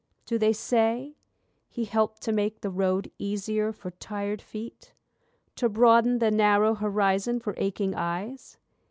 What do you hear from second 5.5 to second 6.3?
To broaden